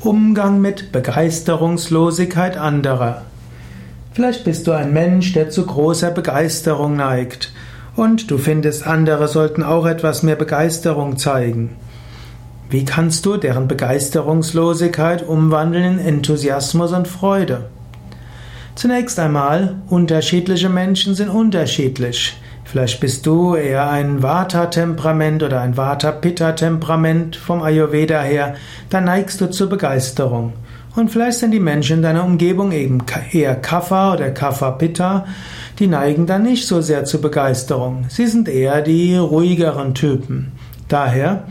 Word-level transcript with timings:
Umgang 0.00 0.60
mit 0.60 0.92
Begeisterungslosigkeit 0.92 2.56
anderer. 2.56 3.22
Vielleicht 4.12 4.44
bist 4.44 4.68
du 4.68 4.72
ein 4.72 4.92
Mensch, 4.92 5.32
der 5.32 5.50
zu 5.50 5.66
großer 5.66 6.12
Begeisterung 6.12 6.94
neigt 6.94 7.52
und 7.96 8.30
du 8.30 8.38
findest, 8.38 8.86
andere 8.86 9.26
sollten 9.26 9.64
auch 9.64 9.86
etwas 9.86 10.22
mehr 10.22 10.36
Begeisterung 10.36 11.16
zeigen. 11.16 11.70
Wie 12.70 12.84
kannst 12.84 13.26
du 13.26 13.38
deren 13.38 13.66
Begeisterungslosigkeit 13.66 15.26
umwandeln 15.26 15.98
in 15.98 16.06
Enthusiasmus 16.06 16.92
und 16.92 17.08
Freude? 17.08 17.64
Zunächst 18.76 19.18
einmal, 19.18 19.78
unterschiedliche 19.88 20.68
Menschen 20.68 21.16
sind 21.16 21.28
unterschiedlich. 21.28 22.36
Vielleicht 22.70 23.00
bist 23.00 23.24
du 23.24 23.54
eher 23.54 23.88
ein 23.88 24.22
Vata-Temperament 24.22 25.42
oder 25.42 25.62
ein 25.62 25.78
Vata-Pitta-Temperament 25.78 27.34
vom 27.34 27.62
Ayurveda 27.62 28.20
her, 28.20 28.56
dann 28.90 29.04
neigst 29.04 29.40
du 29.40 29.50
zur 29.50 29.70
Begeisterung. 29.70 30.52
Und 30.94 31.10
vielleicht 31.10 31.38
sind 31.38 31.52
die 31.52 31.60
Menschen 31.60 31.96
in 31.96 32.02
deiner 32.02 32.26
Umgebung 32.26 32.72
eben 32.72 32.98
eher 33.32 33.56
Kapha 33.56 34.12
oder 34.12 34.32
Kapha-Pitta, 34.32 35.24
die 35.78 35.86
neigen 35.86 36.26
dann 36.26 36.42
nicht 36.42 36.66
so 36.66 36.82
sehr 36.82 37.06
zur 37.06 37.22
Begeisterung. 37.22 38.04
Sie 38.10 38.26
sind 38.26 38.50
eher 38.50 38.82
die 38.82 39.16
ruhigeren 39.16 39.94
Typen. 39.94 40.52
Daher, 40.88 41.44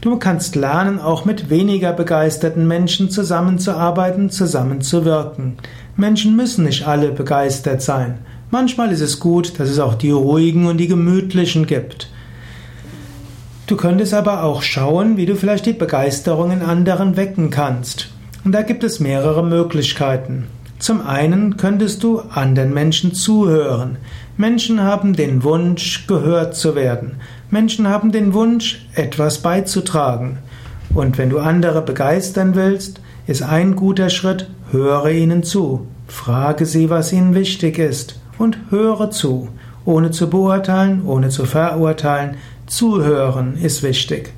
du 0.00 0.16
kannst 0.18 0.56
lernen, 0.56 1.00
auch 1.00 1.26
mit 1.26 1.50
weniger 1.50 1.92
begeisterten 1.92 2.66
Menschen 2.66 3.10
zusammenzuarbeiten, 3.10 4.30
zusammenzuwirken. 4.30 5.58
Menschen 5.96 6.34
müssen 6.34 6.64
nicht 6.64 6.86
alle 6.88 7.10
begeistert 7.10 7.82
sein. 7.82 8.20
Manchmal 8.52 8.92
ist 8.92 9.00
es 9.00 9.18
gut, 9.18 9.58
dass 9.58 9.70
es 9.70 9.78
auch 9.78 9.94
die 9.94 10.10
ruhigen 10.10 10.66
und 10.66 10.76
die 10.76 10.86
gemütlichen 10.86 11.66
gibt. 11.66 12.10
Du 13.66 13.76
könntest 13.78 14.12
aber 14.12 14.42
auch 14.42 14.60
schauen, 14.60 15.16
wie 15.16 15.24
du 15.24 15.36
vielleicht 15.36 15.64
die 15.64 15.72
Begeisterung 15.72 16.50
in 16.50 16.60
anderen 16.60 17.16
wecken 17.16 17.48
kannst. 17.48 18.10
Und 18.44 18.52
da 18.52 18.60
gibt 18.60 18.84
es 18.84 19.00
mehrere 19.00 19.42
Möglichkeiten. 19.42 20.48
Zum 20.78 21.00
einen 21.00 21.56
könntest 21.56 22.02
du 22.02 22.18
anderen 22.18 22.74
Menschen 22.74 23.14
zuhören. 23.14 23.96
Menschen 24.36 24.82
haben 24.82 25.14
den 25.14 25.44
Wunsch, 25.44 26.06
gehört 26.06 26.54
zu 26.54 26.74
werden. 26.74 27.12
Menschen 27.48 27.88
haben 27.88 28.12
den 28.12 28.34
Wunsch, 28.34 28.86
etwas 28.94 29.38
beizutragen. 29.38 30.40
Und 30.94 31.16
wenn 31.16 31.30
du 31.30 31.38
andere 31.38 31.80
begeistern 31.80 32.54
willst, 32.54 33.00
ist 33.26 33.42
ein 33.42 33.76
guter 33.76 34.10
Schritt, 34.10 34.50
höre 34.70 35.10
ihnen 35.10 35.42
zu. 35.42 35.86
Frage 36.06 36.66
sie, 36.66 36.90
was 36.90 37.14
ihnen 37.14 37.34
wichtig 37.34 37.78
ist 37.78 38.16
und 38.42 38.58
höre 38.70 39.10
zu, 39.10 39.48
ohne 39.84 40.10
zu 40.10 40.28
beurteilen, 40.28 41.06
ohne 41.06 41.28
zu 41.28 41.44
verurteilen. 41.44 42.36
Zuhören 42.66 43.56
ist 43.56 43.82
wichtig. 43.82 44.32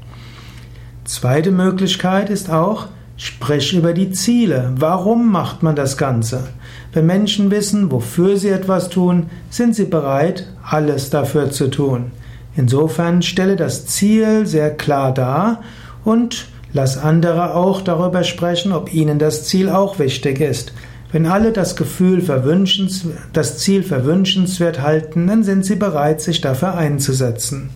Zweite 1.05 1.51
Möglichkeit 1.51 2.29
ist 2.29 2.51
auch, 2.51 2.87
sprich 3.17 3.73
über 3.73 3.95
die 3.95 4.11
Ziele. 4.11 4.73
Warum 4.77 5.33
macht 5.33 5.63
man 5.63 5.75
das 5.75 5.97
Ganze? 5.97 6.49
Wenn 6.93 7.07
Menschen 7.07 7.51
wissen, 7.51 7.91
wofür 7.91 8.37
sie 8.37 8.49
etwas 8.51 8.91
tun, 8.91 9.27
sind 9.51 9.75
sie 9.75 9.87
bereit, 9.87 10.49
alles 10.63 11.11
dafür 11.11 11.51
zu 11.51 11.71
tun. 11.71 12.13
Insofern 12.57 13.23
stelle 13.23 13.57
das 13.57 13.87
Ziel 13.87 14.47
sehr 14.47 14.77
klar 14.77 15.13
dar 15.15 15.63
und 16.05 16.47
lass 16.73 16.99
andere 16.99 17.55
auch 17.55 17.81
darüber 17.81 18.23
sprechen, 18.23 18.73
ob 18.73 18.93
ihnen 18.93 19.19
das 19.19 19.45
Ziel 19.45 19.71
auch 19.71 19.99
wichtig 19.99 20.41
ist. 20.41 20.73
Wenn 21.15 21.27
alle 21.27 21.53
das 21.53 21.77
Gefühl 21.77 22.21
verwünschens, 22.21 23.07
das 23.33 23.59
Ziel 23.59 23.85
verwünschenswert 23.85 24.83
halten, 24.83 25.29
dann 25.29 25.45
sind 25.45 25.65
sie 25.65 25.77
bereit, 25.77 26.21
sich 26.21 26.41
dafür 26.41 26.75
einzusetzen. 26.75 27.71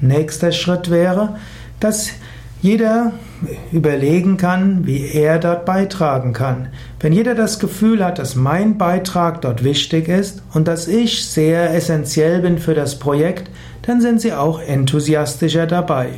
Nächster 0.00 0.50
Schritt 0.50 0.90
wäre, 0.90 1.36
dass 1.78 2.08
jeder 2.60 3.12
überlegen 3.70 4.38
kann, 4.38 4.84
wie 4.88 5.06
er 5.06 5.38
dort 5.38 5.64
beitragen 5.66 6.32
kann. 6.32 6.70
Wenn 6.98 7.12
jeder 7.12 7.36
das 7.36 7.60
Gefühl 7.60 8.04
hat, 8.04 8.18
dass 8.18 8.34
mein 8.34 8.76
Beitrag 8.76 9.40
dort 9.42 9.62
wichtig 9.62 10.08
ist 10.08 10.42
und 10.52 10.66
dass 10.66 10.88
ich 10.88 11.24
sehr 11.24 11.72
essentiell 11.72 12.40
bin 12.40 12.58
für 12.58 12.74
das 12.74 12.98
Projekt, 12.98 13.52
dann 13.82 14.00
sind 14.00 14.20
sie 14.20 14.32
auch 14.32 14.60
enthusiastischer 14.60 15.68
dabei. 15.68 16.08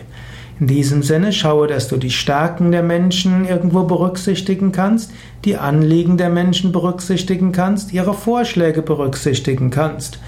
In 0.61 0.69
diesem 0.69 1.03
Sinne 1.03 1.33
schaue, 1.33 1.67
dass 1.67 1.89
du 1.89 1.97
die 1.97 2.11
Stärken 2.11 2.71
der 2.71 2.83
Menschen 2.83 3.45
irgendwo 3.45 3.83
berücksichtigen 3.85 4.71
kannst, 4.71 5.11
die 5.45 5.57
Anliegen 5.57 6.17
der 6.17 6.31
Menschen 6.31 6.71
berücksichtigen 6.71 7.51
kannst, 7.51 7.93
ihre 7.93 8.15
Vorschläge 8.15 8.83
berücksichtigen 8.83 9.71
kannst. 9.71 10.21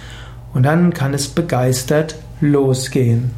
Und 0.53 0.65
dann 0.65 0.93
kann 0.93 1.15
es 1.15 1.29
begeistert 1.29 2.17
losgehen. 2.41 3.31